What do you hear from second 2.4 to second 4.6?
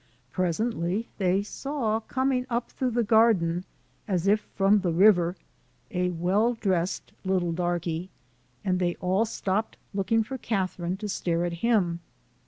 up through the garden, as if